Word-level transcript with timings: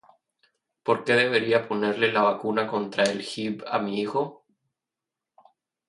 ¿Por 0.81 1.03
qué 1.03 1.13
debería 1.13 1.67
ponerle 1.67 2.11
la 2.11 2.23
vacuna 2.23 2.65
contra 2.65 3.03
el 3.03 3.21
Hib 3.21 3.63
a 3.67 3.77
mi 3.77 3.99
hijo? 4.01 4.43